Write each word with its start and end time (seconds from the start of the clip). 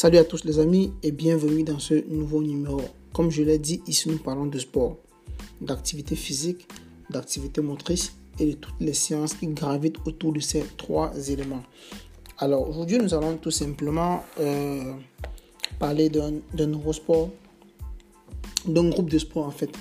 Salut 0.00 0.18
à 0.18 0.24
tous 0.24 0.44
les 0.44 0.60
amis 0.60 0.92
et 1.02 1.10
bienvenue 1.10 1.64
dans 1.64 1.80
ce 1.80 1.94
nouveau 2.08 2.40
numéro. 2.40 2.80
Comme 3.12 3.32
je 3.32 3.42
l'ai 3.42 3.58
dit, 3.58 3.82
ici 3.88 4.08
nous 4.08 4.18
parlons 4.18 4.46
de 4.46 4.56
sport, 4.60 4.96
d'activité 5.60 6.14
physique, 6.14 6.68
d'activité 7.10 7.60
motrice 7.62 8.14
et 8.38 8.46
de 8.46 8.52
toutes 8.52 8.78
les 8.78 8.92
sciences 8.92 9.34
qui 9.34 9.48
gravitent 9.48 9.96
autour 10.06 10.32
de 10.32 10.38
ces 10.38 10.62
trois 10.76 11.10
éléments. 11.28 11.64
Alors 12.38 12.68
aujourd'hui 12.68 12.98
nous 12.98 13.12
allons 13.12 13.38
tout 13.38 13.50
simplement 13.50 14.22
euh, 14.38 14.94
parler 15.80 16.08
d'un 16.10 16.66
nouveau 16.68 16.92
sport, 16.92 17.30
d'un 18.66 18.90
groupe 18.90 19.10
de 19.10 19.18
sport 19.18 19.46
en 19.46 19.50
fait, 19.50 19.72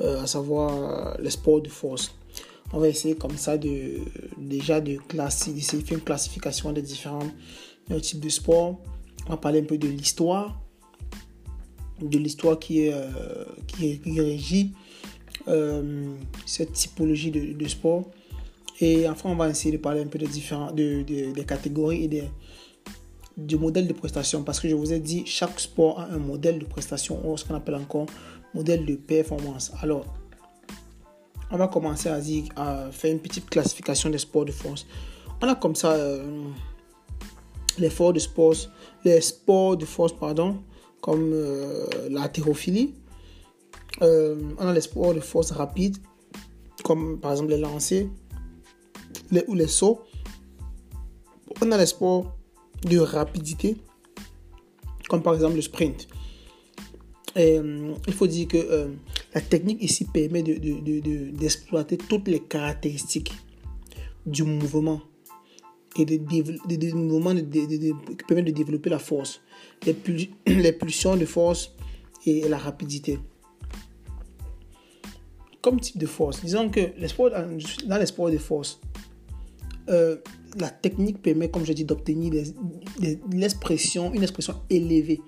euh, 0.00 0.24
à 0.24 0.26
savoir 0.26 1.16
les 1.20 1.30
sports 1.30 1.60
de 1.60 1.68
force. 1.68 2.12
On 2.72 2.80
va 2.80 2.88
essayer 2.88 3.14
comme 3.14 3.36
ça 3.36 3.56
de 3.58 4.00
déjà 4.36 4.80
de 4.80 4.96
classifier, 4.96 5.84
une 5.92 6.00
classification 6.00 6.72
des 6.72 6.82
différents 6.82 7.30
euh, 7.92 8.00
types 8.00 8.18
de 8.18 8.28
sports 8.28 8.80
on 9.26 9.30
va 9.30 9.36
parler 9.36 9.60
un 9.60 9.64
peu 9.64 9.78
de 9.78 9.88
l'histoire, 9.88 10.60
de 12.00 12.18
l'histoire 12.18 12.58
qui, 12.58 12.86
est, 12.86 12.92
euh, 12.92 13.44
qui, 13.66 14.20
régit 14.20 14.72
euh, 15.48 16.14
cette 16.46 16.72
typologie 16.72 17.30
de, 17.30 17.68
sport. 17.68 18.10
Et 18.80 19.08
enfin, 19.08 19.30
on 19.30 19.36
va 19.36 19.48
essayer 19.48 19.72
de 19.72 19.80
parler 19.80 20.02
un 20.02 20.06
peu 20.06 20.18
des 20.18 20.26
différents, 20.26 20.74
catégories 21.46 22.04
et 22.04 22.08
des, 22.08 22.24
du 23.36 23.56
modèle 23.56 23.86
de 23.86 23.92
prestation. 23.92 24.42
Parce 24.42 24.58
que 24.60 24.68
je 24.68 24.74
vous 24.74 24.92
ai 24.92 24.98
dit, 24.98 25.24
chaque 25.26 25.60
sport 25.60 26.00
a 26.00 26.06
un 26.06 26.18
modèle 26.18 26.58
de 26.58 26.64
prestation, 26.64 27.20
ou 27.24 27.36
ce 27.36 27.44
qu'on 27.44 27.54
appelle 27.54 27.76
encore 27.76 28.06
modèle 28.54 28.84
de 28.84 28.96
performance. 28.96 29.72
Alors, 29.80 30.04
on 31.50 31.56
va 31.56 31.68
commencer 31.68 32.08
à, 32.08 32.20
dire, 32.20 32.44
à 32.56 32.90
faire 32.90 33.12
une 33.12 33.20
petite 33.20 33.48
classification 33.48 34.10
des 34.10 34.18
sports 34.18 34.44
de 34.44 34.52
force. 34.52 34.86
On 35.40 35.48
a 35.48 35.54
comme 35.54 35.74
ça 35.74 35.92
euh, 35.92 36.44
les 37.78 37.90
sports 37.90 38.12
de 38.12 38.20
force, 38.20 38.68
les 39.04 39.20
sports 39.20 39.76
de 39.76 39.84
force, 39.84 40.12
pardon, 40.12 40.62
comme 41.00 41.32
euh, 41.32 41.86
la 42.10 42.30
euh, 44.00 44.36
on 44.58 44.66
a 44.66 44.72
les 44.72 44.80
sports 44.80 45.14
de 45.14 45.20
force 45.20 45.50
rapide, 45.50 45.96
comme 46.82 47.20
par 47.20 47.32
exemple 47.32 47.50
les 47.50 47.58
lancers 47.58 48.06
ou 49.46 49.54
les 49.54 49.66
sauts. 49.66 50.00
On 51.60 51.70
a 51.70 51.76
les 51.76 51.86
sports 51.86 52.34
de 52.88 52.98
rapidité, 52.98 53.76
comme 55.08 55.22
par 55.22 55.34
exemple 55.34 55.56
le 55.56 55.62
sprint. 55.62 56.08
Et, 57.36 57.58
euh, 57.58 57.94
il 58.06 58.12
faut 58.12 58.26
dire 58.26 58.48
que 58.48 58.90
la 59.34 59.40
technique 59.40 59.82
ici 59.82 60.04
permet 60.04 60.42
d'exploiter 60.42 61.96
de, 61.96 62.02
de, 62.02 62.08
toutes 62.08 62.28
les 62.28 62.40
caractéristiques 62.40 63.32
du 64.26 64.42
mouvement 64.42 65.00
et 65.96 66.04
des, 66.04 66.18
des, 66.18 66.92
mouvements 66.92 67.34
qui 67.34 68.24
permettent 68.26 68.46
de 68.46 68.50
développer 68.52 68.90
la 68.90 68.98
force, 68.98 69.40
les, 69.86 69.96
les 70.46 70.72
pulsions 70.72 71.16
de 71.16 71.26
force 71.26 71.74
et 72.26 72.48
la 72.48 72.58
rapidité. 72.58 73.18
Comme 75.60 75.80
type 75.80 75.98
de 75.98 76.06
force, 76.06 76.42
disons 76.42 76.70
que 76.70 76.80
les 76.80 77.86
dans 77.86 77.98
les 77.98 78.06
sports 78.06 78.30
de 78.30 78.38
force, 78.38 78.80
euh, 79.88 80.16
la 80.58 80.70
technique 80.70 81.22
permet, 81.22 81.50
comme 81.50 81.64
je 81.64 81.72
dis, 81.72 81.84
d'obtenir 81.84 82.44
l'expression, 83.32 84.12
une 84.12 84.22
expression 84.22 84.60
élevée 84.68 85.20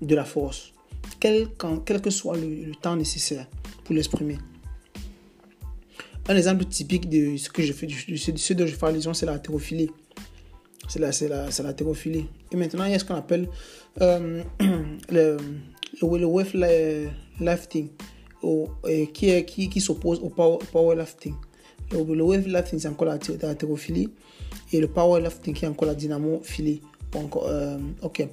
de 0.00 0.14
la 0.14 0.24
force, 0.24 0.72
quel, 1.20 1.48
quel 1.84 2.00
que 2.00 2.10
soit 2.10 2.36
le, 2.36 2.72
temps 2.80 2.96
nécessaire 2.96 3.48
pour 3.84 3.94
l'exprimer. 3.94 4.38
Un 6.28 6.36
exemple 6.36 6.66
typique 6.66 7.08
de 7.08 7.36
ce 7.38 7.48
que 7.48 7.62
je 7.62 7.72
fais, 7.72 7.86
de 7.86 8.54
dont 8.54 8.66
je 8.66 8.74
fais 8.74 8.86
allusion, 8.86 9.14
c'est 9.14 9.24
la 9.24 9.32
haltérophilie 9.32 9.90
c'est 10.88 10.98
la, 10.98 11.12
c'est 11.12 11.28
la, 11.28 11.46
la 11.46 11.74
Et 12.50 12.56
maintenant, 12.56 12.84
il 12.84 12.92
y 12.92 12.94
a 12.94 12.98
ce 12.98 13.04
qu'on 13.04 13.14
appelle 13.14 13.48
euh, 14.00 14.42
le, 15.10 15.36
le, 16.00 16.24
wave 16.26 16.54
lifting, 17.40 17.88
qui, 19.12 19.30
est, 19.30 19.44
qui, 19.44 19.68
qui 19.68 19.80
s'oppose 19.80 20.18
au 20.20 20.30
power, 20.30 20.58
powerlifting. 20.72 21.34
Le, 21.92 22.14
le 22.14 22.22
wave 22.22 22.48
lifting, 22.48 22.78
c'est 22.78 22.88
encore 22.88 23.08
la, 23.08 23.18
la 23.42 23.54
et 24.72 24.80
le 24.80 24.88
powerlifting, 24.88 25.54
qui 25.54 25.64
est 25.64 25.68
encore 25.68 25.88
la 25.88 25.94
dynamophilie. 25.94 26.80
Donc, 27.12 27.36
euh, 27.36 27.78
ok. 28.02 28.26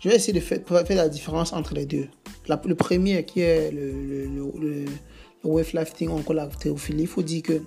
Je 0.00 0.08
vais 0.08 0.16
essayer 0.16 0.32
de 0.32 0.40
faire, 0.40 0.60
faire, 0.66 0.96
la 0.96 1.08
différence 1.08 1.52
entre 1.52 1.74
les 1.74 1.86
deux. 1.86 2.08
Le 2.48 2.74
premier, 2.74 3.24
qui 3.24 3.40
est 3.40 3.70
le, 3.70 4.26
le, 4.26 4.84
wave 5.44 5.70
lifting, 5.74 6.08
encore 6.08 6.34
la 6.34 6.48
il 6.64 7.06
faut 7.06 7.22
dire 7.22 7.42
que 7.42 7.62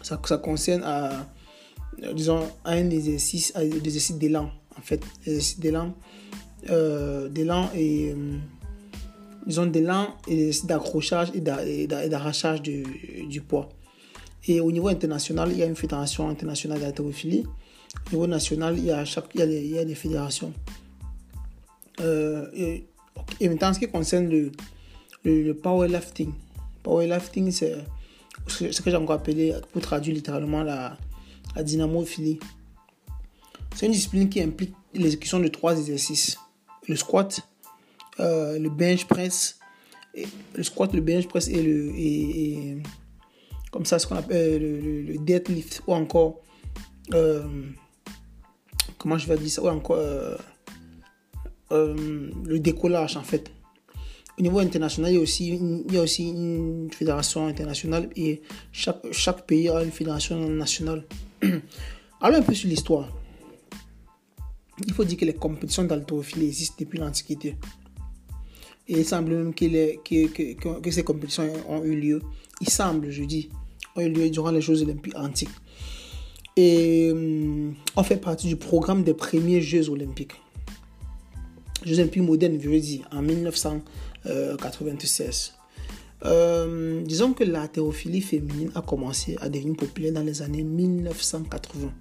ça, 0.00 0.20
ça 0.24 0.38
concerne 0.38 0.82
à 0.84 1.26
euh, 2.02 2.12
disons, 2.12 2.48
un 2.64 2.90
exercice, 2.90 3.52
un 3.54 3.62
exercice 3.62 4.16
d'élan, 4.16 4.50
en 4.76 4.82
fait, 4.82 5.02
exercice 5.26 5.58
d'élan, 5.58 5.94
euh, 6.70 7.28
d'élan 7.28 7.70
et, 7.74 8.12
euh, 8.12 8.38
disons, 9.46 9.66
d'élan 9.66 10.14
et 10.28 10.50
d'accrochage 10.64 11.28
et 11.34 11.40
d'arrachage 11.40 12.62
du, 12.62 12.84
du, 13.28 13.40
poids. 13.40 13.68
Et 14.46 14.60
au 14.60 14.72
niveau 14.72 14.88
international, 14.88 15.50
il 15.52 15.58
y 15.58 15.62
a 15.62 15.66
une 15.66 15.76
fédération 15.76 16.28
internationale 16.28 16.80
d'haltérophilie. 16.80 17.44
Au 18.08 18.10
niveau 18.12 18.26
national, 18.26 18.78
il 18.78 18.84
y 18.86 18.90
a, 18.90 19.04
chaque, 19.04 19.26
il 19.34 19.40
y 19.40 19.78
a, 19.78 19.84
des, 19.84 19.94
fédérations. 19.94 20.52
Euh, 22.00 22.48
et, 22.54 23.48
maintenant, 23.48 23.68
en 23.68 23.74
ce 23.74 23.80
qui 23.80 23.88
concerne 23.88 24.28
le, 24.28 24.50
le, 25.24 25.42
le 25.42 25.54
powerlifting, 25.54 26.32
powerlifting, 26.82 27.50
c'est 27.50 27.76
ce 28.46 28.80
que 28.80 28.90
j'ai 28.90 28.96
encore 28.96 29.16
appelé, 29.16 29.54
pour 29.72 29.82
traduire 29.82 30.14
littéralement, 30.14 30.62
la, 30.62 30.96
la 31.54 31.62
dynamophilie. 31.62 32.38
C'est 33.74 33.86
une 33.86 33.92
discipline 33.92 34.28
qui 34.28 34.40
implique 34.42 34.74
l'exécution 34.94 35.40
de 35.40 35.48
trois 35.48 35.78
exercices. 35.78 36.38
Le 36.88 36.96
squat, 36.96 37.40
euh, 38.20 38.58
le 38.58 38.68
bench 38.68 39.06
press, 39.06 39.58
et, 40.14 40.26
le 40.54 40.62
squat, 40.62 40.92
le 40.92 41.00
bench 41.00 41.26
press 41.26 41.48
et 41.48 41.62
le... 41.62 41.92
Et, 41.96 42.78
comme 43.70 43.86
ça, 43.86 43.98
ce 43.98 44.06
qu'on 44.06 44.16
appelle 44.16 45.06
le, 45.06 45.18
deadlift 45.18 45.82
ou 45.86 45.94
encore... 45.94 46.40
Euh, 47.14 47.70
comment 48.98 49.16
je 49.16 49.26
vais 49.26 49.38
dire 49.38 49.50
ça 49.50 49.62
Ou 49.62 49.68
encore... 49.68 49.98
Euh, 49.98 50.36
le 52.44 52.58
décollage 52.58 53.16
en 53.16 53.22
fait. 53.22 53.50
Au 54.38 54.42
niveau 54.42 54.58
international, 54.58 55.10
il 55.12 55.14
y 55.14 55.18
a 55.98 56.02
aussi, 56.02 56.28
une 56.28 56.90
fédération 56.92 57.46
internationale 57.46 58.10
et 58.16 58.42
chaque 58.72 59.46
pays 59.46 59.68
a 59.68 59.82
une 59.82 59.90
fédération 59.90 60.48
nationale. 60.48 61.04
Allons 62.20 62.38
un 62.38 62.42
peu 62.42 62.54
sur 62.54 62.68
l'histoire. 62.68 63.08
Il 64.86 64.92
faut 64.92 65.04
dire 65.04 65.18
que 65.18 65.24
les 65.24 65.34
compétitions 65.34 65.84
d'haltérophilie 65.84 66.46
existent 66.46 66.76
depuis 66.78 66.98
l'Antiquité. 66.98 67.56
Et 68.88 68.98
il 68.98 69.04
semble 69.04 69.32
même 69.34 69.54
que, 69.54 70.80
que, 70.80 70.90
ces 70.90 71.04
compétitions 71.04 71.48
ont 71.68 71.84
eu 71.84 71.94
lieu. 71.94 72.20
Il 72.60 72.68
semble, 72.68 73.10
je 73.10 73.22
dis, 73.24 73.48
ont 73.96 74.00
eu 74.00 74.08
lieu 74.08 74.28
durant 74.30 74.50
les 74.50 74.60
Jeux 74.60 74.82
olympiques 74.82 75.16
antiques. 75.16 75.48
Et 76.56 77.10
hum, 77.12 77.74
on 77.96 78.02
fait 78.02 78.16
partie 78.16 78.48
du 78.48 78.56
programme 78.56 79.04
des 79.04 79.14
premiers 79.14 79.60
Jeux 79.60 79.88
olympiques. 79.88 80.32
Jeux 81.84 81.98
olympiques 81.98 82.22
modernes, 82.22 82.58
je 82.60 82.68
veux 82.68 82.80
dire, 82.80 83.08
en 83.12 83.22
1996. 83.22 85.54
Euh, 86.24 87.02
disons 87.02 87.32
que 87.32 87.42
la 87.44 87.68
féminine 87.68 88.70
a 88.74 88.82
commencé 88.82 89.36
à 89.40 89.48
devenir 89.48 89.76
populaire 89.76 90.12
dans 90.12 90.22
les 90.22 90.42
années 90.42 90.62
1980. 90.62 91.92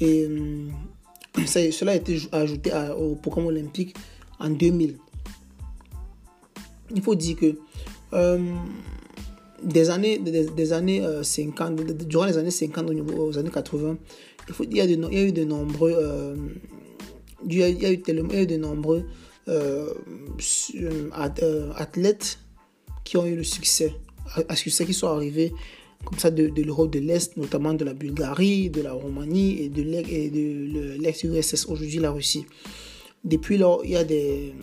Et 0.00 0.26
euh, 0.28 0.68
cela 1.46 1.92
a 1.92 1.94
été 1.96 2.20
ajouté 2.32 2.70
au 2.96 3.16
programme 3.16 3.46
olympique 3.46 3.96
en 4.38 4.50
2000. 4.50 4.98
Il 6.94 7.02
faut 7.02 7.14
dire 7.14 7.36
que 7.36 7.56
euh, 8.12 8.38
des 9.62 9.90
années, 9.90 10.18
des, 10.18 10.72
années 10.72 11.04
50, 11.22 11.80
durant 12.06 12.26
les 12.26 12.38
années 12.38 12.50
50 12.50 12.90
aux 13.16 13.38
années 13.38 13.50
80, 13.50 13.96
il, 14.46 14.54
faut, 14.54 14.64
y, 14.64 14.80
a 14.80 14.84
il 14.84 14.90
y 14.90 15.18
a 15.18 15.22
eu 15.22 15.32
de 15.32 15.44
nombreux, 15.44 16.36
il 17.48 17.56
y 17.56 17.62
a 17.62 17.90
eu 17.90 17.96
de 17.96 18.56
nombreux 18.56 19.06
athlètes 21.76 22.38
qui 23.04 23.16
ont 23.16 23.26
eu 23.26 23.36
le 23.36 23.44
succès, 23.44 23.94
à 24.48 24.56
succès 24.56 24.84
qui 24.86 24.94
sont 24.94 25.08
arrivés 25.08 25.52
comme 26.04 26.18
ça 26.18 26.30
de, 26.30 26.50
l'Europe 26.62 26.90
de 26.90 26.98
l'Est, 26.98 27.36
notamment 27.36 27.74
de 27.74 27.84
la 27.84 27.94
Bulgarie, 27.94 28.70
de 28.70 28.82
la 28.82 28.92
Roumanie 28.92 29.62
et 29.62 29.68
de 29.68 29.82
l'ex-URSS, 31.00 31.66
aujourd'hui 31.68 31.98
la 31.98 32.10
Russie. 32.10 32.46
Depuis 33.24 33.56
lors, 33.56 33.84
il 33.84 33.92
y 33.92 33.96
a 33.96 34.04
des... 34.04 34.54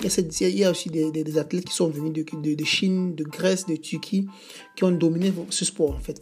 Il 0.00 0.58
y 0.58 0.64
a, 0.64 0.70
aussi 0.70 0.90
des, 0.90 1.38
athlètes 1.38 1.64
qui 1.64 1.74
sont 1.74 1.88
venus 1.88 2.12
de, 2.12 2.54
de, 2.54 2.64
Chine, 2.64 3.16
de 3.16 3.24
Grèce, 3.24 3.66
de 3.66 3.74
Turquie, 3.74 4.28
qui 4.76 4.84
ont 4.84 4.92
dominé 4.92 5.32
ce 5.50 5.64
sport 5.64 5.90
en 5.90 5.98
fait. 5.98 6.20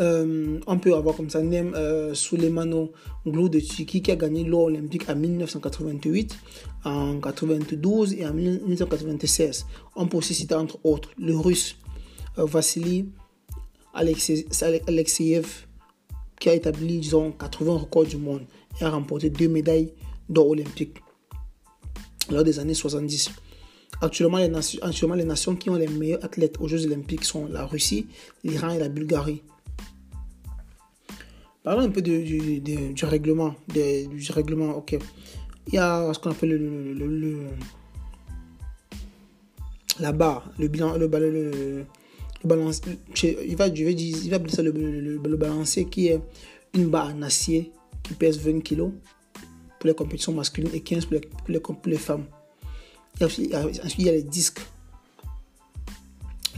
Euh, 0.00 0.58
on 0.66 0.78
peut 0.78 0.94
avoir 0.94 1.14
comme 1.14 1.30
ça 1.30 1.40
Nem 1.40 1.72
euh, 1.74 2.14
Souleymano 2.14 2.92
Glou 3.26 3.48
de 3.48 3.60
Turquie 3.60 4.02
qui 4.02 4.10
a 4.10 4.16
gagné 4.16 4.42
l'or 4.42 4.64
olympique 4.64 5.08
en 5.08 5.14
1988, 5.14 6.36
en 6.84 7.20
92 7.20 8.14
et 8.14 8.26
en 8.26 8.34
1996. 8.34 9.66
On 9.94 10.06
peut 10.06 10.16
aussi 10.16 10.34
citer 10.34 10.54
entre 10.54 10.78
autres 10.84 11.10
le 11.18 11.36
russe 11.36 11.76
euh, 12.38 12.44
Vassili 12.44 13.08
Alexeyev 13.94 15.46
qui 16.40 16.48
a 16.48 16.54
établi, 16.54 16.98
disons, 16.98 17.30
80 17.30 17.74
records 17.74 18.06
du 18.06 18.16
monde 18.16 18.42
et 18.80 18.84
a 18.84 18.90
remporté 18.90 19.30
deux 19.30 19.48
médailles 19.48 19.92
d'or 20.28 20.48
olympiques 20.48 20.98
lors 22.30 22.42
des 22.42 22.58
années 22.58 22.74
70. 22.74 23.30
Actuellement 24.00 24.38
actuellement, 24.82 25.14
les 25.14 25.24
nations 25.24 25.54
qui 25.54 25.70
ont 25.70 25.76
les 25.76 25.86
meilleurs 25.86 26.24
athlètes 26.24 26.56
aux 26.60 26.66
Jeux 26.66 26.84
olympiques 26.86 27.24
sont 27.24 27.46
la 27.46 27.64
Russie, 27.64 28.06
l'Iran 28.42 28.70
et 28.70 28.78
la 28.78 28.88
Bulgarie. 28.88 29.42
Parlons 31.64 31.80
un 31.80 31.88
peu 31.88 32.02
du, 32.02 32.60
règlement. 33.04 33.54
du 33.68 34.32
règlement, 34.32 34.76
ok. 34.76 34.98
Il 35.68 35.74
y 35.74 35.78
a 35.78 36.12
ce 36.12 36.18
qu'on 36.18 36.30
appelle 36.30 36.50
le, 36.50 37.38
la 39.98 40.12
barre, 40.12 40.52
le 40.58 40.68
bilan, 40.68 40.98
le, 40.98 41.06
le. 41.08 41.86
Il 42.44 43.56
va, 43.56 43.74
je 43.74 43.84
vais 43.84 43.94
dire, 43.94 44.18
il 44.22 44.28
va 44.28 44.36
appeler 44.36 44.52
ça 44.52 44.62
le, 44.62 44.72
le, 44.72 45.36
balancier 45.38 45.86
qui 45.86 46.08
est 46.08 46.20
une 46.74 46.90
barre 46.90 47.14
en 47.14 47.22
acier 47.22 47.72
qui 48.02 48.12
pèse 48.12 48.38
20 48.38 48.60
kg 48.60 48.90
pour 49.78 49.86
les 49.86 49.94
compétitions 49.94 50.34
masculines 50.34 50.70
et 50.74 50.80
15 50.80 51.06
pour 51.06 51.14
les, 51.48 51.60
pour 51.60 51.76
les, 51.86 51.96
femmes. 51.96 52.26
ensuite, 53.22 53.56
il 53.98 54.04
y 54.04 54.08
a 54.10 54.12
les 54.12 54.22
disques. 54.22 54.60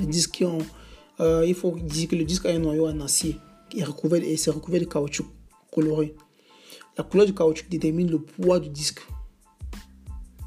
Les 0.00 0.06
disques 0.06 0.32
qui 0.32 0.44
ont. 0.44 0.58
Euh, 1.20 1.44
il 1.46 1.54
faut 1.54 1.78
dire 1.78 2.08
que 2.08 2.16
le 2.16 2.24
disque 2.24 2.46
a 2.46 2.48
un 2.48 2.58
noyau 2.58 2.88
en 2.88 3.00
acier 3.02 3.36
est 3.74 3.84
recouvert, 3.84 4.22
et 4.22 4.36
c'est 4.36 4.50
recouvert 4.50 4.80
de 4.80 4.86
caoutchouc 4.86 5.26
coloré. 5.72 6.14
La 6.98 7.04
couleur 7.04 7.26
du 7.26 7.34
caoutchouc 7.34 7.68
détermine 7.68 8.10
le 8.10 8.18
poids 8.18 8.60
du 8.60 8.68
disque. 8.68 9.00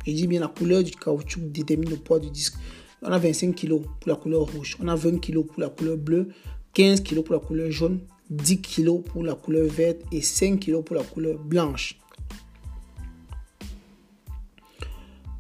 Je 0.06 0.12
dis 0.12 0.28
bien 0.28 0.40
la 0.40 0.48
couleur 0.48 0.84
du 0.84 0.92
caoutchouc 0.92 1.42
détermine 1.42 1.90
le 1.90 1.98
poids 1.98 2.20
du 2.20 2.30
disque. 2.30 2.56
On 3.02 3.12
a 3.12 3.20
25 3.20 3.56
kg 3.56 3.82
pour 3.82 4.08
la 4.08 4.16
couleur 4.16 4.42
rouge, 4.42 4.78
on 4.82 4.88
a 4.88 4.96
20 4.96 5.20
kg 5.20 5.44
pour 5.44 5.62
la 5.62 5.70
couleur 5.70 5.98
bleue, 5.98 6.30
15 6.74 7.02
kg 7.02 7.22
pour 7.22 7.34
la 7.36 7.40
couleur 7.40 7.72
jaune, 7.72 8.00
10 8.30 8.62
kg 8.62 9.02
pour 9.02 9.24
la 9.24 9.36
couleur 9.36 9.68
verte 9.68 10.02
et 10.12 10.22
5 10.22 10.60
kg 10.60 10.82
pour 10.82 10.96
la 10.96 11.04
couleur 11.04 11.40
blanche. 11.40 11.98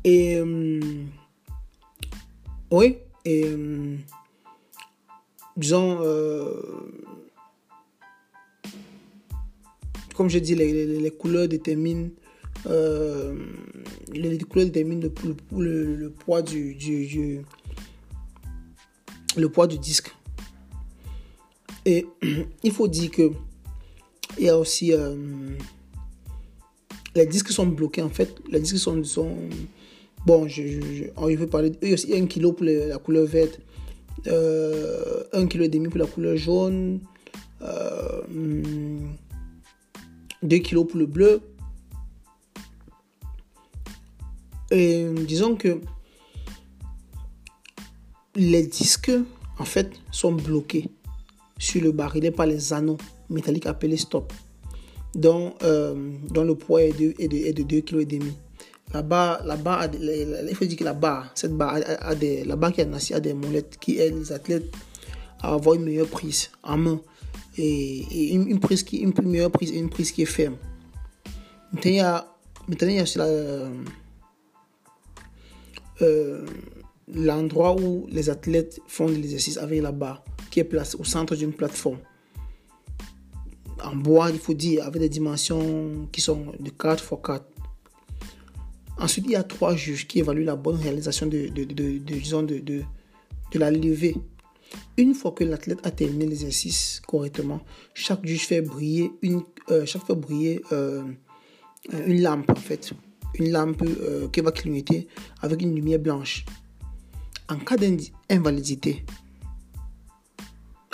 Et 0.04 0.38
euh, 0.38 0.80
oui, 2.72 2.98
et 3.26 3.44
euh, 3.46 3.98
disons, 5.58 6.00
euh, 6.02 6.62
comme 10.19 10.30
je 10.30 10.39
dis, 10.39 10.54
les, 10.54 11.12
couleurs 11.12 11.48
déterminent 11.48 12.10
les 12.66 14.38
couleurs 14.39 14.66
déterminent 14.66 15.07
le, 15.56 16.10
poids 16.10 16.42
du, 16.42 16.75
du, 16.75 17.39
le 19.38 19.48
poids 19.48 19.66
du 19.66 19.77
disque. 19.80 20.13
Et 21.86 22.06
il 22.63 22.71
faut 22.74 22.89
dire 22.89 23.12
que 23.12 23.31
il 24.38 24.44
y 24.44 24.50
a 24.50 24.60
aussi 24.60 24.92
les 27.16 27.25
disques 27.25 27.51
sont 27.51 27.68
bloqués 27.68 28.01
en 28.01 28.10
fait. 28.10 28.36
Les 28.51 28.60
disques 28.60 28.77
sont, 28.77 29.38
Bon, 30.25 30.50
je, 30.50 30.68
je, 30.68 31.06
je 31.06 31.36
veut 31.38 31.48
parler. 31.48 31.71
Il 31.81 31.88
y 31.88 31.92
a 31.92 31.94
aussi 31.94 32.13
1 32.13 32.25
kg 32.25 32.51
pour 32.51 32.66
la 32.66 32.98
couleur 32.98 33.25
verte, 33.25 33.62
euh, 34.27 35.24
1 35.31 35.48
kg 35.48 35.62
et 35.62 35.69
demi 35.69 35.88
pour 35.88 36.00
la 36.00 36.07
couleur 36.07 36.36
jaune, 36.36 37.00
euh, 37.62 38.21
2 40.44 40.58
kg 40.60 40.84
pour 40.86 41.00
le 41.00 41.06
bleu. 41.06 41.42
Et 44.72 45.08
disons 45.26 45.56
que 45.56 45.82
les 48.36 48.68
disques, 48.68 49.12
en 49.58 49.66
fait, 49.66 49.92
sont 50.12 50.32
bloqués 50.32 50.90
sur 51.58 51.82
le 51.82 51.92
barillet 51.92 52.32
par 52.32 52.46
les 52.46 52.72
anneaux 52.72 52.98
métalliques 53.30 53.66
appelés 53.66 53.98
stop, 53.98 54.32
dont, 55.16 55.54
euh, 55.64 55.96
le 56.34 56.54
poids 56.54 56.84
est 56.84 56.98
de, 56.98 57.14
est 57.20 57.28
de, 57.28 57.38
est 57.38 57.54
de 57.54 57.64
2 57.64 57.82
kg. 57.82 58.22
La 58.94 59.04
barre, 59.04 59.46
la 59.46 59.56
barre 59.56 59.88
il 59.94 60.56
faut 60.56 60.66
dire 60.66 60.78
que 60.78 60.84
la 60.84 60.94
barre, 60.94 61.32
cette 61.36 61.52
a, 61.60 62.16
des, 62.16 62.44
la 62.44 62.56
barre 62.56 62.72
qui 62.72 62.82
est 62.82 63.14
a 63.14 63.20
des 63.20 63.34
molettes 63.34 63.78
qui 63.80 64.00
aident 64.00 64.18
les 64.18 64.32
athlètes 64.32 64.74
à 65.42 65.54
avoir 65.54 65.76
une 65.76 65.84
meilleure 65.84 66.08
prise 66.08 66.50
en 66.64 66.78
main 66.78 67.02
et, 67.58 68.34
une, 68.34 68.60
prise 68.60 68.84
qui, 68.84 68.98
une 68.98 69.14
meilleure 69.24 69.52
prise 69.52 69.72
une 69.72 69.90
prise 69.90 70.12
qui 70.12 70.22
est 70.22 70.26
ferme. 70.26 70.56
Maintenant, 71.74 71.92
il 71.92 71.98
y 71.98 72.00
a, 72.00 72.26
maintenant, 72.68 72.88
il 72.88 72.96
y 72.96 73.00
a 73.00 73.70
euh, 76.02 76.46
l'endroit 77.14 77.76
où 77.80 78.08
les 78.10 78.30
athlètes 78.30 78.80
font 78.88 79.08
l'exercice 79.08 79.58
avec 79.58 79.81
la 79.81 79.92
barre 79.92 80.24
qui 80.50 80.60
est 80.60 80.64
placée 80.64 80.98
au 80.98 81.04
centre 81.04 81.36
d'une 81.36 81.54
plateforme. 81.54 82.00
En 83.84 83.96
bois, 83.96 84.30
il 84.31 84.40
faut 84.40 84.54
dire, 84.54 84.86
avec 84.86 85.02
des 85.02 85.10
dimensions 85.10 86.08
qui 86.12 86.22
sont 86.22 86.54
de 86.60 86.70
4 86.70 87.04
x 87.04 87.14
4. 87.24 87.46
Ensuite, 89.00 89.26
il 89.26 89.31
y 89.31 89.36
a 89.36 89.44
trois 89.44 89.76
juges 89.76 90.08
qui 90.08 90.20
évaluent 90.20 90.44
la 90.44 90.58
bonne 90.58 90.76
réalisation 90.76 91.26
de, 91.28 91.48
de, 91.48 91.64
de, 91.64 91.98
de, 92.00 92.84
de, 93.52 93.60
la 93.60 93.72
levée. 93.72 94.18
Une 94.98 95.13
fois 95.13 95.31
que 95.31 95.44
l'athlète 95.44 95.80
a 95.83 95.92
terminé 95.92 96.25
l'exercice 96.25 97.01
correctement, 97.07 97.62
chaque 97.94 98.25
juge 98.25 98.45
fait 98.48 98.62
briller 98.62 99.12
une, 99.21 99.42
euh, 99.71 99.86
chaque 99.86 100.06
fait 100.06 100.16
briller, 100.16 100.62
euh, 100.71 101.04
une 102.06 102.21
lampe, 102.21 102.50
en 102.50 102.56
fait. 102.56 102.92
Une 103.36 103.51
lampe 103.51 103.81
euh, 103.83 104.27
qui 104.30 104.42
va 104.42 104.51
clignoter 104.51 105.07
avec 105.42 105.62
une 105.62 105.74
lumière 105.74 106.00
blanche. 106.00 106.45
En 107.48 107.57
cas 107.57 107.77
d'invalidité, 107.77 109.06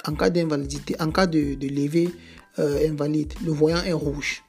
en 0.07 0.13
cas 0.13 0.29
d'invalidité, 0.29 0.95
en 1.01 1.11
cas 1.11 1.27
de, 1.27 1.55
de 1.55 1.67
levée 1.67 2.09
invalide, 2.57 3.33
le 3.43 3.51
voyant 3.51 3.83
est 3.83 3.91
rouge. 3.91 4.41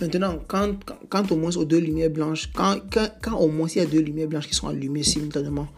Maintenant, 0.00 0.38
quand, 0.48 0.74
quand, 1.08 1.30
au 1.30 1.36
moins 1.36 1.56
aux 1.56 1.64
deux 1.64 1.78
lumières 1.78 2.10
blanches, 2.10 2.50
quand, 2.52 2.80
quand, 3.22 3.36
au 3.38 3.48
moins 3.48 3.68
il 3.68 3.78
y 3.78 3.80
a 3.80 3.86
deux 3.86 4.00
lumières 4.00 4.28
blanches 4.28 4.48
qui 4.48 4.54
sont 4.54 4.68
allumées 4.68 5.04
simultanément, 5.04 5.68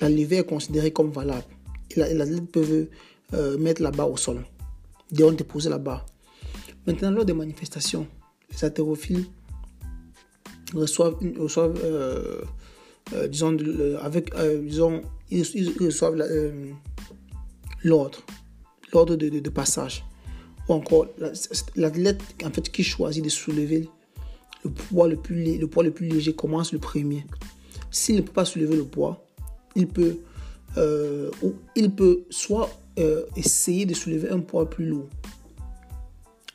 la 0.00 0.08
levée 0.08 0.38
est 0.38 0.46
considérée 0.46 0.90
comme 0.90 1.10
valable. 1.10 1.44
Et 1.90 2.14
l'athlète 2.14 2.50
peut 2.50 2.88
euh, 3.34 3.58
mettre 3.58 3.82
la 3.82 3.90
barre 3.90 4.10
au 4.10 4.16
sol, 4.16 4.44
on 5.20 5.32
déposer 5.32 5.70
la 5.70 5.78
barre. 5.78 6.06
Maintenant, 6.86 7.10
lors 7.10 7.24
des 7.24 7.32
manifestations, 7.32 8.06
les 8.50 8.64
haltérophiles 8.64 9.26
reçoivent, 10.74 11.16
euh, 11.22 12.42
euh, 13.14 13.28
disons, 13.28 13.56
avec, 14.02 14.30
disons, 14.62 15.02
ils, 15.30 15.42
reçoivent 15.80 16.22
l'ordre, 17.82 18.18
l'ordre 18.92 19.16
de 19.16 19.50
passage 19.50 20.04
ou 20.68 20.74
encore 20.74 21.06
l'athlète 21.76 22.22
en 22.44 22.50
fait, 22.50 22.70
qui 22.70 22.82
choisit 22.82 23.24
de 23.24 23.30
soulever 23.30 23.88
le 24.64 24.70
poids 24.70 25.08
le 25.08 25.16
plus, 25.16 25.56
le 25.56 25.66
poids 25.66 25.82
le 25.82 25.90
plus 25.90 26.08
léger 26.08 26.34
commence 26.34 26.72
le 26.72 26.78
premier. 26.78 27.24
S'il 27.90 28.16
ne 28.16 28.20
peut 28.20 28.32
pas 28.32 28.44
soulever 28.44 28.76
le 28.76 28.84
poids, 28.84 29.24
il 29.78 29.86
peut, 29.86 30.18
euh, 30.76 31.30
ou 31.42 31.54
il 31.76 31.90
peut 31.90 32.24
soit 32.30 32.68
euh, 32.98 33.24
essayer 33.36 33.86
de 33.86 33.94
soulever 33.94 34.28
un 34.28 34.40
poids 34.40 34.68
plus 34.68 34.86
lourd 34.86 35.08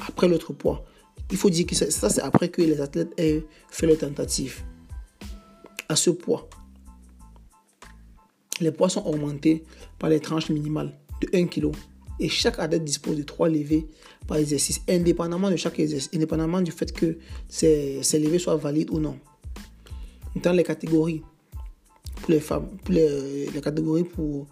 après 0.05 0.27
l'autre 0.27 0.51
poids. 0.53 0.85
Il 1.31 1.37
faut 1.37 1.49
dire 1.49 1.65
que 1.65 1.73
ça, 1.73 2.09
c'est 2.09 2.21
après 2.21 2.49
que 2.49 2.61
les 2.61 2.81
athlètes 2.81 3.13
aient 3.17 3.43
fait 3.69 3.87
leur 3.87 3.97
tentative 3.97 4.61
à 5.87 5.95
ce 5.95 6.09
poids. 6.09 6.49
Les 8.59 8.71
poids 8.71 8.89
sont 8.89 9.05
augmentés 9.05 9.63
par 9.97 10.09
les 10.09 10.19
tranches 10.19 10.49
minimales 10.49 10.93
de 11.21 11.29
1 11.33 11.47
kg 11.47 11.71
et 12.19 12.27
chaque 12.29 12.59
athlète 12.59 12.83
dispose 12.83 13.17
de 13.17 13.23
trois 13.23 13.47
levées 13.47 13.87
par 14.27 14.37
exercice, 14.37 14.81
indépendamment 14.87 15.49
de 15.49 15.55
chaque 15.55 15.79
exercice, 15.79 16.09
indépendamment 16.13 16.61
du 16.61 16.71
fait 16.71 16.91
que 16.91 17.17
ces, 17.47 18.03
ces 18.03 18.19
levées 18.19 18.39
soient 18.39 18.57
valides 18.57 18.91
ou 18.91 18.99
non. 18.99 19.17
Dans 20.35 20.51
les 20.51 20.63
catégories 20.63 21.23
pour 22.23 22.31
les 22.31 22.39
femmes, 22.39 22.69
pour 22.83 22.93
les, 22.93 23.49
catégories 23.61 24.05
pour. 24.05 24.47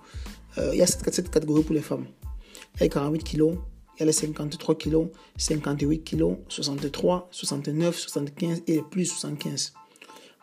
Euh, 0.57 0.71
il 0.73 0.79
y 0.79 0.81
a 0.81 0.85
cette, 0.85 1.31
catégorie 1.31 1.63
pour 1.63 1.73
les 1.73 1.81
femmes. 1.81 2.05
Il 2.75 2.79
y 2.79 2.81
a 2.81 2.85
les 2.85 2.89
48 2.89 3.23
kg, 3.23 3.37
il 3.37 3.99
y 3.99 4.03
a 4.03 4.05
les 4.05 4.11
53 4.11 4.75
kg, 4.75 5.07
58 5.37 6.03
kg, 6.03 6.35
63, 6.49 7.29
69, 7.31 7.97
75 7.97 8.63
et 8.67 8.81
plus 8.81 9.05
75. 9.05 9.73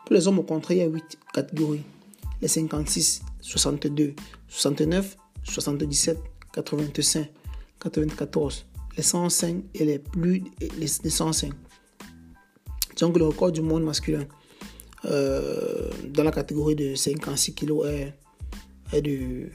Pour 0.06 0.14
les 0.14 0.26
hommes, 0.26 0.38
au 0.38 0.42
contraire, 0.42 0.78
il 0.78 0.80
y 0.80 0.85
a 0.85 0.88
8 0.88 1.18
catégories. 1.35 1.85
Les 2.40 2.49
56, 2.49 3.23
62, 3.42 4.14
69, 4.49 5.16
77, 5.44 6.18
85, 6.54 7.28
94, 7.78 8.66
les 8.97 9.02
105 9.02 9.64
et 9.75 9.85
les 9.85 9.99
plus 9.99 10.44
les, 10.78 10.87
105. 10.87 11.52
Donc 12.99 13.18
le 13.18 13.26
record 13.26 13.52
du 13.52 13.61
monde 13.61 13.85
masculin 13.85 14.25
euh, 15.05 15.90
dans 16.09 16.25
la 16.25 16.31
catégorie 16.31 16.75
de 16.75 16.95
56 16.95 17.55
kg 17.55 17.87
est, 17.87 18.14
est, 18.93 19.02
de, 19.02 19.50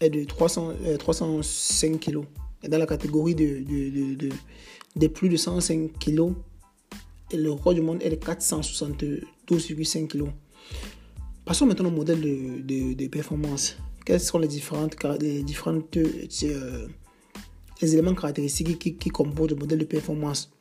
de 0.00 0.24
300, 0.24 0.74
305 0.98 2.00
kg. 2.00 2.22
Et 2.62 2.68
dans 2.68 2.78
la 2.78 2.86
catégorie 2.86 3.34
de, 3.34 3.58
de, 3.58 4.14
de, 4.14 4.28
de 4.96 5.06
plus 5.06 5.28
de 5.28 5.36
105 5.36 5.98
kg, 5.98 6.32
le 7.32 7.50
record 7.50 7.74
du 7.74 7.80
monde 7.80 8.02
est 8.02 8.10
de 8.10 8.16
472,5 8.16 10.08
kg. 10.08 10.24
Passons 11.44 11.66
maintenant 11.66 11.88
au 11.88 11.92
modèle 11.92 12.20
de, 12.20 13.06
performance 13.08 13.76
quelles 14.04 14.20
sont 14.20 14.38
les 14.38 14.48
différentes, 14.48 14.96
les 15.20 15.42
différentes 15.42 15.96
euh, 15.96 16.88
les 17.80 17.92
éléments 17.94 18.14
caractéristiques 18.14 18.78
qui, 18.78 18.96
qui 18.96 19.08
composent 19.08 19.50
le 19.50 19.56
modèle 19.56 19.78
de 19.78 19.84
performance? 19.84 20.52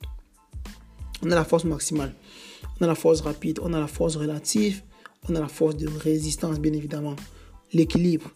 On 1.22 1.32
a 1.32 1.36
la 1.36 1.44
force 1.44 1.66
maximale, 1.66 2.16
on 2.80 2.84
a 2.84 2.88
la 2.88 2.96
force 2.96 3.22
rapide, 3.22 3.60
on 3.62 3.74
a 3.74 3.80
la 3.80 3.88
force 3.88 4.16
relative, 4.16 4.84
on 5.30 5.36
a 5.36 5.40
la 5.40 5.48
force 5.48 5.78
de 5.78 5.88
résistance, 5.88 6.60
bien 6.60 6.74
évidemment, 6.74 7.16
l'équilibre, 7.74 8.30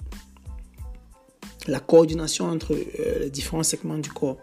la 1.67 1.79
coordination 1.79 2.45
entre 2.45 2.73
euh, 2.73 3.19
les 3.19 3.29
différents 3.29 3.63
segments 3.63 3.97
du 3.97 4.09
corps, 4.09 4.37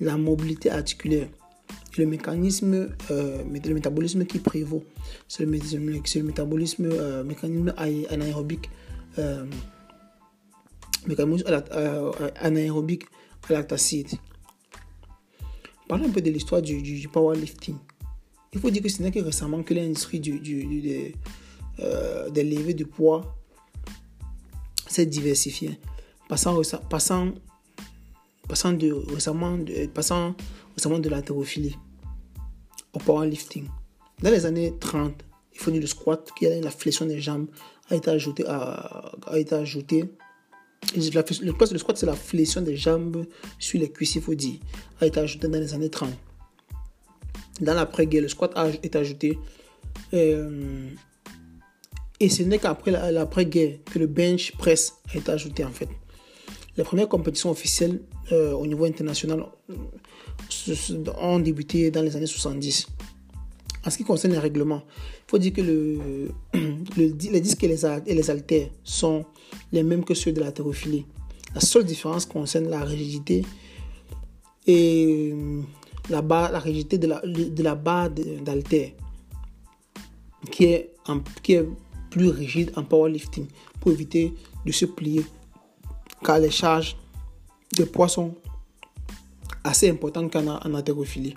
la 0.00 0.16
mobilité 0.16 0.70
articulaire, 0.70 1.28
le 1.98 2.06
mécanisme, 2.06 2.88
euh, 3.10 3.42
le 3.44 3.74
métabolisme 3.74 4.24
qui 4.24 4.38
prévaut, 4.38 4.84
c'est 5.28 5.44
le, 5.44 5.50
métabolisme, 6.22 6.88
euh, 6.90 7.22
mécanisme 7.24 7.74
anaérobique, 7.76 8.70
euh, 9.18 9.44
mécanisme 11.06 11.62
anaérobique 12.36 13.04
lactacide. 13.50 14.08
Parlons 15.88 16.06
un 16.06 16.10
peu 16.10 16.22
de 16.22 16.30
l'histoire 16.30 16.62
du, 16.62 17.08
powerlifting. 17.12 17.76
Il 18.54 18.60
faut 18.60 18.70
dire 18.70 18.82
que 18.82 18.88
ce 18.88 19.02
n'est 19.02 19.10
que 19.10 19.20
récemment 19.20 19.62
que 19.62 19.72
l'industrie 19.72 20.20
du, 20.20 20.38
des 20.38 21.14
levées 22.44 22.74
de 22.74 22.84
poids 22.84 23.34
s'est 24.86 25.06
diversifiée, 25.06 25.78
passant, 26.28 26.60
passant, 26.90 27.32
passant, 28.46 28.72
de, 28.72 28.92
récemment, 28.92 29.56
de, 29.56 29.86
passant 29.86 30.34
récemment 30.76 30.98
de 30.98 31.10
au 32.92 32.98
powerlifting. 32.98 33.68
Dans 34.22 34.30
les 34.30 34.44
années 34.44 34.74
30, 34.78 35.14
il 35.54 35.58
faut 35.58 35.70
dire 35.70 35.80
le 35.80 35.86
squat, 35.86 36.30
qui 36.38 36.46
la 36.46 36.70
flexion 36.70 37.06
des 37.06 37.20
jambes, 37.20 37.46
a 37.88 37.96
été 37.96 38.10
ajouté 38.10 38.44
à, 38.46 39.12
a 39.28 39.38
été 39.38 39.54
ajouté. 39.54 40.04
Le, 40.94 41.78
squat, 41.78 41.96
c'est 41.96 42.06
la 42.06 42.14
flexion 42.14 42.60
des 42.60 42.76
jambes 42.76 43.24
sur 43.58 43.80
les 43.80 43.90
cuisses, 43.90 44.16
il 44.16 44.22
faut 44.22 44.34
dire, 44.34 44.58
a 45.00 45.06
été 45.06 45.20
ajouté 45.20 45.48
dans 45.48 45.58
les 45.58 45.72
années 45.72 45.88
30. 45.88 46.10
Dans 47.60 47.74
l'après-guerre, 47.74 48.22
le 48.22 48.28
squat 48.28 48.52
été 48.82 48.98
ajouté. 48.98 49.38
Euh, 50.14 50.88
et 52.20 52.28
ce 52.28 52.42
n'est 52.42 52.58
qu'après 52.58 52.90
l'après-guerre 53.12 53.78
que 53.84 53.98
le 53.98 54.06
bench 54.06 54.52
press 54.52 54.94
a 55.12 55.18
été 55.18 55.30
ajouté 55.30 55.64
en 55.64 55.70
fait. 55.70 55.88
Les 56.76 56.84
premières 56.84 57.08
compétitions 57.08 57.50
officielles 57.50 58.00
euh, 58.30 58.52
au 58.52 58.66
niveau 58.66 58.84
international 58.84 59.44
ont 61.20 61.38
débuté 61.40 61.90
dans 61.90 62.02
les 62.02 62.16
années 62.16 62.26
70. 62.26 62.86
En 63.84 63.90
ce 63.90 63.96
qui 63.98 64.04
concerne 64.04 64.32
les 64.32 64.38
règlements, 64.38 64.82
il 64.86 65.30
faut 65.30 65.38
dire 65.38 65.52
que 65.52 65.60
le, 65.60 66.30
les 66.96 67.40
disques 67.40 67.64
et 67.64 67.68
les, 67.68 67.84
et 67.84 68.30
haltères 68.30 68.68
sont 68.84 69.24
les 69.72 69.82
mêmes 69.82 70.04
que 70.04 70.14
ceux 70.14 70.32
de 70.32 70.40
la 70.40 70.52
thérophilie. 70.52 71.04
La 71.54 71.60
seule 71.60 71.84
différence 71.84 72.24
concerne 72.24 72.68
la 72.68 72.84
rigidité 72.84 73.44
et 74.66 75.34
la, 76.10 76.22
barre, 76.22 76.52
la 76.52 76.58
rigidité 76.58 76.98
de 76.98 77.06
la, 77.06 77.20
de 77.20 77.62
la 77.62 77.74
barre 77.74 78.10
d'haltère 78.10 78.90
qui 80.50 80.64
est, 80.64 80.94
qui 81.42 81.54
est 81.54 81.66
plus 82.10 82.28
rigide 82.28 82.72
en 82.76 82.82
powerlifting 82.82 83.46
pour 83.80 83.92
éviter 83.92 84.34
de 84.66 84.72
se 84.72 84.84
plier 84.84 85.24
car 86.24 86.38
les 86.38 86.50
charges 86.50 86.96
de 87.76 87.84
poids 87.84 88.08
sont 88.08 88.34
assez 89.64 89.88
importantes 89.88 90.32
qu'en 90.32 90.46
en 90.46 90.74
haltérophilie. 90.74 91.36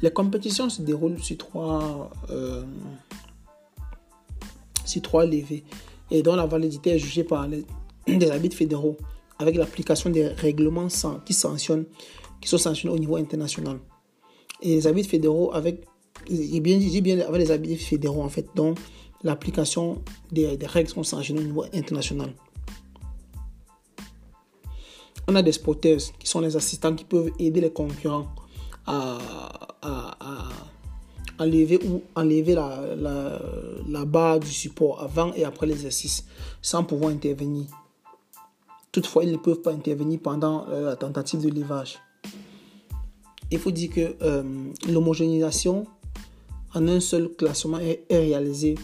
Les 0.00 0.10
compétitions 0.10 0.68
se 0.68 0.82
déroulent 0.82 1.22
sur 1.22 1.38
trois, 1.38 2.10
euh, 2.30 2.64
sur 4.84 5.02
trois 5.02 5.24
levées 5.24 5.62
et 6.10 6.22
dont 6.22 6.34
la 6.34 6.46
validité 6.46 6.90
est 6.90 6.98
jugée 6.98 7.24
par 7.24 7.46
les, 7.46 7.64
des 8.06 8.30
arbitres 8.30 8.56
fédéraux 8.56 8.96
avec 9.38 9.56
l'application 9.56 10.10
des 10.10 10.28
règlements 10.28 10.88
qui 11.24 11.34
sanctionnent, 11.34 11.84
qui 12.42 12.48
sont 12.48 12.58
sanctionnés 12.58 12.94
au 12.94 12.98
niveau 12.98 13.16
international. 13.16 13.78
Et 14.60 14.74
les 14.74 14.86
arbitres 14.86 15.08
fédéraux 15.08 15.54
avec, 15.54 15.86
bien, 16.28 16.78
bien 16.78 17.20
avec 17.20 17.40
les 17.40 17.50
arbitres 17.50 17.82
fédéraux 17.82 18.22
en 18.22 18.28
fait, 18.28 18.46
dont 18.54 18.74
l'application 19.22 20.02
des, 20.30 20.56
des 20.56 20.66
règles 20.66 20.90
sont 20.90 21.04
sanctionnées 21.04 21.40
au 21.40 21.44
niveau 21.44 21.64
international. 21.72 22.34
On 25.28 25.34
a 25.36 25.42
des 25.42 25.52
spotters 25.52 26.12
qui 26.18 26.26
sont 26.26 26.40
les 26.40 26.56
assistants 26.56 26.94
qui 26.94 27.04
peuvent 27.04 27.30
aider 27.38 27.60
les 27.60 27.70
concurrents 27.70 28.26
à, 28.86 29.18
enlever 31.38 31.78
ou 31.86 32.02
enlever 32.14 32.54
la, 32.54 32.80
la, 33.88 34.04
barre 34.04 34.40
du 34.40 34.50
support 34.50 35.00
avant 35.00 35.32
et 35.34 35.44
après 35.44 35.66
l'exercice 35.66 36.24
sans 36.60 36.84
pouvoir 36.84 37.10
intervenir. 37.12 37.66
Toutefois, 38.90 39.24
ils 39.24 39.32
ne 39.32 39.38
peuvent 39.38 39.62
pas 39.62 39.72
intervenir 39.72 40.20
pendant 40.22 40.66
euh, 40.68 40.90
la 40.90 40.96
tentative 40.96 41.40
de 41.40 41.48
levage. 41.48 41.98
Il 43.52 43.58
faut 43.58 43.70
dire 43.70 43.90
que 43.90 44.16
euh, 44.22 44.42
l'homogénéisation 44.88 45.86
en 46.74 46.88
un 46.88 47.00
seul 47.00 47.28
classement 47.28 47.78
est, 47.78 48.02
réalisée 48.10 48.76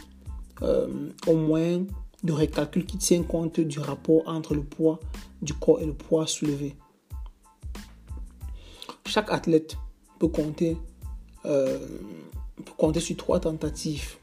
euh, 0.61 0.87
au 1.27 1.37
moins 1.37 1.85
de 2.23 2.33
recalcul 2.33 2.85
qui 2.85 2.99
tient 2.99 3.23
compte 3.23 3.61
du 3.61 3.79
rapport 3.79 4.29
entre 4.29 4.55
le 4.55 4.63
poids 4.63 5.01
du 5.41 5.55
corps 5.55 5.81
et 5.81 5.87
le 5.87 5.95
poids 5.95 6.27
soulevé. 6.27 6.77
Chaque 9.07 9.33
athlète 9.33 9.79
peut 10.19 10.29
compter, 10.29 10.77
euh, 11.47 11.79
compter 12.77 13.01
sur 13.01 13.17
trois 13.17 13.41
tentatives 13.41 14.17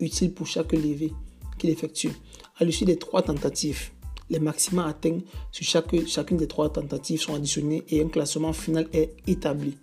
utiles 0.00 0.32
pour 0.32 0.48
chaque 0.48 0.72
levée 0.72 1.12
qu'il 1.58 1.70
effectue. 1.70 2.10
À 2.58 2.64
l'issue 2.64 2.86
des 2.86 2.98
trois 2.98 3.22
tentatives, 3.22 3.90
les 4.30 4.38
maxima 4.38 4.86
atteints 4.86 5.18
sur 5.52 5.64
chaque, 5.64 6.06
chacune 6.06 6.36
des 6.36 6.48
trois 6.48 6.70
tentatives 6.70 7.20
sont 7.20 7.34
additionnés 7.34 7.84
et 7.88 8.02
un 8.02 8.08
classement 8.08 8.52
final 8.52 8.88
est 8.92 9.14
établi. 9.26 9.76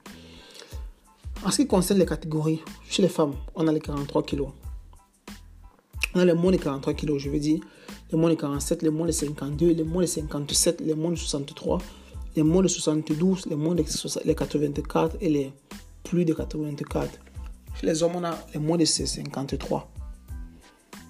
En 1.46 1.52
ce 1.52 1.58
qui 1.58 1.68
concerne 1.68 2.00
les 2.00 2.06
catégories, 2.06 2.62
chez 2.90 3.02
les 3.02 3.10
femmes, 3.10 3.34
on 3.56 3.68
a 3.68 3.72
les 3.72 3.80
43 3.80 4.24
kg. 4.24 4.44
On 6.16 6.20
a 6.20 6.26
les 6.26 6.34
moins 6.34 6.52
de 6.52 6.58
43 6.58 6.94
kg, 6.94 7.18
je 7.18 7.30
veux 7.30 7.40
dire 7.40 7.60
les 8.14 8.20
moins 8.20 8.30
de 8.30 8.36
47, 8.36 8.84
les 8.84 8.90
moins 8.92 9.08
de 9.08 9.12
52, 9.12 9.72
les 9.74 9.84
moins 9.84 10.04
de 10.04 10.08
57, 10.08 10.82
les 10.82 10.94
moins 10.94 11.12
de 11.12 11.16
63, 11.16 11.80
les 12.36 12.44
moins 12.44 12.62
de 12.62 12.68
72, 12.68 13.48
les 13.48 13.56
moins 13.56 13.74
de 13.74 13.82
84 13.82 15.18
et 15.20 15.30
les 15.30 15.52
plus 16.04 16.24
de 16.24 16.34
84. 16.34 17.10
Chez 17.80 17.88
les 17.88 18.04
hommes, 18.04 18.16
on 18.16 18.24
a 18.24 18.38
les 18.54 18.60
moins 18.60 18.78
de 18.78 18.86
53, 18.86 19.92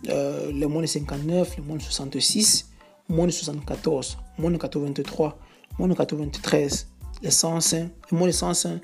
euh, 0.10 0.52
les 0.54 0.66
moins 0.66 0.82
de 0.82 0.88
59, 0.88 1.58
les 1.58 1.64
moins 1.64 1.76
de 1.76 1.82
66, 1.82 2.70
moins 3.14 3.28
de 3.28 3.32
74, 3.32 4.18
moins 4.38 4.52
de 4.52 4.58
83, 4.58 5.38
moins 5.80 5.88
de 5.88 5.94
93, 5.94 6.88
les 7.22 7.32
105, 7.32 7.90
les 8.12 8.18
moins 8.18 8.28
de 8.28 8.34
105, 8.34 8.82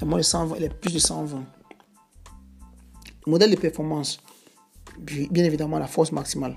les 0.00 0.06
moins 0.06 0.18
de 0.18 0.22
120 0.22 0.56
et 0.56 0.60
les 0.60 0.68
plus 0.68 0.94
de 0.94 0.98
120. 0.98 1.44
Le 3.26 3.30
modèle 3.30 3.50
de 3.50 3.56
performance, 3.56 4.20
bien 4.98 5.44
évidemment 5.44 5.78
la 5.78 5.86
force 5.86 6.12
maximale 6.12 6.56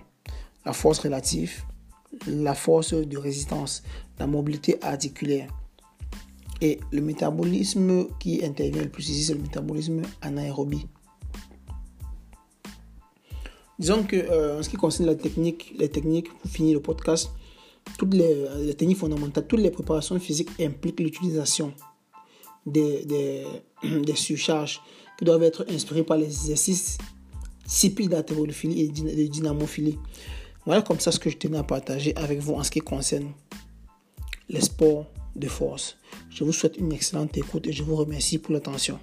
la 0.66 0.74
force 0.74 1.00
relative, 1.00 1.64
la 2.28 2.56
force 2.56 2.94
de 2.94 3.18
résistance, 3.18 3.84
la 4.20 4.28
mobilité 4.28 4.84
articulaire. 4.84 5.50
Et 6.62 6.80
le 6.92 7.02
métabolisme 7.02 8.08
qui 8.20 8.44
intervient 8.44 8.84
le 8.84 8.90
plus 8.90 9.10
ici, 9.10 9.26
c'est 9.26 9.34
le 9.34 9.42
métabolisme 9.42 10.02
anaérobie. 10.22 10.88
Disons 13.78 14.04
que 14.04 14.16
euh, 14.16 14.60
en 14.60 14.64
ce 14.64 14.70
qui 14.70 14.78
concerne 14.78 15.08
la 15.08 15.16
technique, 15.16 15.74
les 15.78 15.90
techniques, 15.90 16.30
pour 16.30 16.50
finir 16.50 16.74
le 16.76 16.82
podcast, 16.82 17.32
toutes 17.98 18.14
les, 18.14 18.74
techniques 18.76 18.98
fondamentales, 18.98 19.46
toutes 19.48 19.60
les 19.60 19.72
préparations 19.72 20.20
physiques 20.20 20.50
impliquent 20.60 21.00
l'utilisation 21.00 21.74
des, 22.66 23.46
surcharges 24.16 24.82
qui 25.18 25.26
doivent 25.26 25.44
être 25.44 25.66
inspirées 25.70 26.04
par 26.04 26.18
les 26.18 26.26
exercices 26.26 26.98
typiques 27.68 28.10
d'haltérophilie 28.10 28.82
et 28.82 28.88
de 28.88 29.28
dynamophilie. 29.28 29.98
Voilà 30.66 30.82
comme 30.82 31.00
ça 31.00 31.12
ce 31.12 31.20
que 31.20 31.30
je 31.30 31.38
tenais 31.38 31.58
à 31.58 31.64
partager 31.64 32.16
avec 32.16 32.40
vous 32.40 32.54
en 32.54 32.64
ce 32.64 32.72
qui 32.72 32.80
concerne 32.80 33.32
les 34.50 34.62
sports 34.62 35.06
de 35.36 35.48
force. 35.48 35.98
Je 36.30 36.44
vous 36.44 36.54
souhaite 36.54 36.78
une 36.78 36.92
excellente 36.92 37.38
écoute 37.38 37.68
et 37.68 37.72
je 37.72 37.84
vous 37.84 37.96
remercie 37.96 38.40
pour 38.40 38.54
l'attention. 38.54 39.00